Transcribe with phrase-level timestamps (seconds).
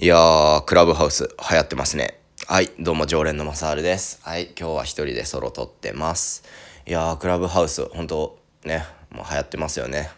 [0.00, 2.20] いやー、クラブハウス流行ってますね。
[2.46, 4.20] はい、どうも常連のマサールです。
[4.22, 6.44] はい、今日は一人でソロ撮ってます。
[6.86, 10.08] いやー、クラブハウス、本当ね、もう流行ってますよね。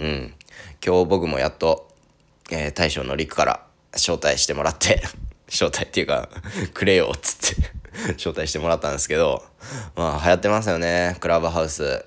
[0.00, 0.34] うん。
[0.84, 1.88] 今日僕もやっと、
[2.50, 5.00] えー大将のりくから招待してもらって、
[5.46, 6.28] 招待っていうか、
[6.74, 7.70] くれよっつって
[8.18, 9.44] 招待してもらったんですけど、
[9.94, 12.04] まあ流行ってますよね、クラブハウス。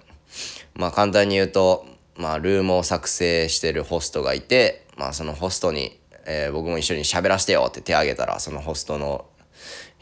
[0.74, 1.86] まあ簡単に言うと、
[2.18, 5.98] まあルームを作成してるホストがいて、まあそのホストに、
[6.32, 9.26] えー僕も一緒に喋らせてよって手挙げたら、そのホストの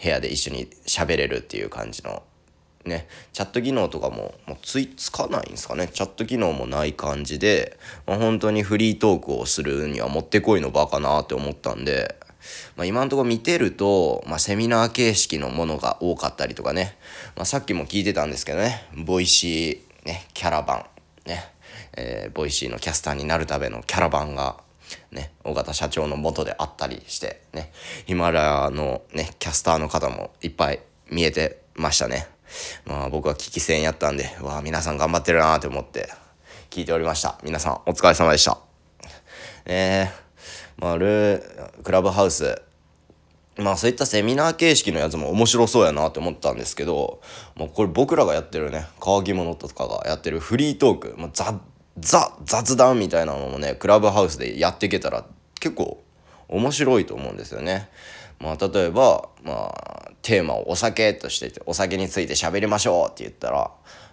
[0.01, 2.21] 部屋で一緒に喋れるっていう感じの、
[2.85, 5.87] ね、チャット機能とかももうついつかないんですかね。
[5.87, 12.17] チャット機能もない感じで、まあ、本当にフリートークをするにはもってこいの場かなって思ったんで、
[12.75, 16.97] まあ、今のところ見てると、まあ、セミナー形式のものが多かったりとかね、
[17.35, 20.85] まあ、さっきも聞いてたんですけどね、ボイシー、ね、キャラバ
[21.25, 21.51] ン、ね、
[21.95, 24.57] えーボイシーのキャスターになるためのキャラバンが、
[25.11, 27.71] ね、尾形社長の元であったりして、ね、
[28.05, 30.79] ヒマラヤのね、キャスターの方もいっぱい
[31.09, 32.27] 見えてましたね。
[32.85, 36.09] まあ僕は聞き専やったんで、わあ、皆さん頑張ってるなーって思って
[36.69, 37.37] 聞いておりました。
[37.43, 38.59] 皆さんお疲れ様でした。
[39.65, 40.11] ねえ、
[40.77, 42.61] まあ、ルークラブハウス、
[43.57, 47.21] まあそういったセミナー形式のやつも面白そうやなって思ったんですけど、
[47.55, 51.59] もうこれ僕らがやってるね、乾き物とかがやってるフリートーク、まあ、ザ、
[51.99, 55.25] ザ雑談みたいなのもね、クラブハウスでやっていけたら
[55.59, 56.03] 結構
[56.47, 57.89] 面白いと思うんですよね。
[58.39, 63.71] まあ例えば、まあテーマをお酒として、お酒について喋りましょうって言ったら、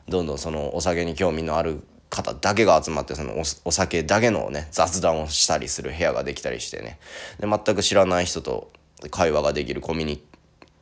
[0.08, 6.98] どんどんそのお酒に興味のある方だけが集まってそのおお酒だけのね雑談をしたりする部屋ができたりしてね
[7.40, 8.70] で全く知らない人と
[9.10, 10.22] 会話ができるコミュニ,、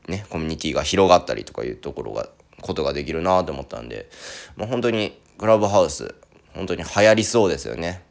[0.09, 2.29] ね、コミュニティが広がったりとかいうところが
[2.61, 4.11] ことができるなと思ったんで、
[4.57, 6.15] まあ、本当にクラブハウス
[6.55, 8.03] 本当に流行りそうですよね。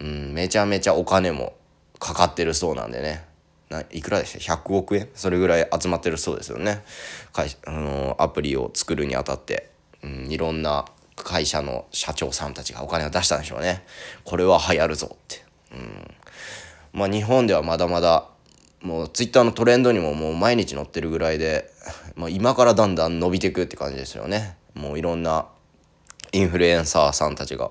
[0.00, 1.54] うんめちゃめちゃお金も
[1.98, 3.24] かかってるそうなんでね。
[3.90, 5.08] いくらでした？100億円？
[5.14, 6.82] それぐらい集まってるそうですよね。
[7.32, 9.70] 会、あのアプリを作るにあたって、
[10.02, 13.84] うん、いろんな会社の社長さんたちがお金を出したんでしょうね。
[14.24, 16.10] これは流行るぞって、うん、
[16.92, 18.26] まあ日本ではまだまだ
[18.82, 21.70] もうツイッターのトレンドにももう毎日載ってるぐらいで、
[22.16, 24.56] まあ、今からだんだん伸びていくって感じですよね。
[24.74, 25.46] もういろんな
[26.32, 27.70] インフルエンサーさんたちが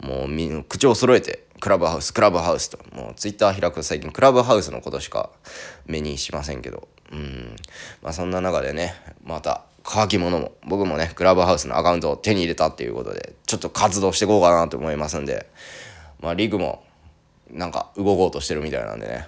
[0.00, 5.30] もうみ口を揃えてクラブハウスクラブハウスともうツイッター開くと最近クラブハウスのことしか
[5.86, 7.56] 目にしませんけどうん。
[8.02, 8.94] まあそんな中でね
[9.24, 15.48] また乾き物も僕もねクラブハウスのアカウントを手に入れたっていうことでちょっと活動していこうかなと思いますんで
[16.20, 16.84] まあリグも
[17.50, 19.26] なんか動こうとしてるみたいなんでね。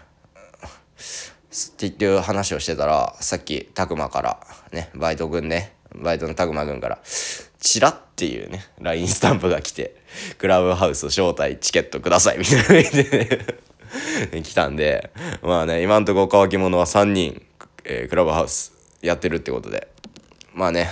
[1.50, 4.41] って言って話をしてたらさっきたくまから
[4.72, 7.00] ねバイト君ねバイトのたくま君から
[7.60, 9.97] チラっていうね LINE スタンプが来て
[10.38, 13.48] クラブハウス招待チケットくださいみたいなのが来て
[14.32, 15.10] ね来たんで
[15.43, 17.43] まあね今んとこ乾き物は3人、
[17.84, 18.72] えークラブハウス
[19.03, 19.88] やってるってことで
[20.54, 20.88] まあね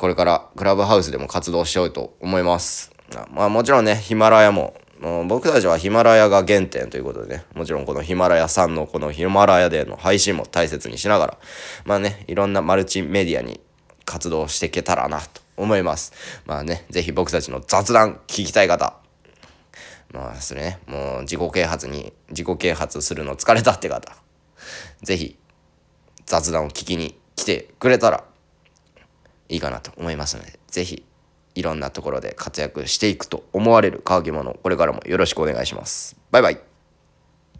[0.00, 2.90] これからクラブハウスでも活動しようと思います。
[3.32, 11.38] まあもちろんね、ヒマラヤも、もう僕たちはヒマラヤが原点ということでね、もちろんこのヒマラヤさんのこのヒマラヤでの配信も大切にしながら、
[11.84, 13.60] まあね、いろんなマルチメディアに
[14.04, 16.12] 活動していけたらなと思います。
[16.46, 18.96] まあね、ぜひ僕たちの雑談聞きたい方、
[20.12, 24.16] まあそれね、もう自己啓発に、自己啓発するの疲れたって方、
[25.02, 25.36] ぜひ
[26.26, 28.24] 雑談を聞きに来てくれたら
[29.48, 31.04] いいかなと思いますので、ぜひ
[31.54, 36.16] いろんなところで活躍していくと思われる乾き物、これからもよろしくお願いします。
[36.30, 36.69] バイバイ。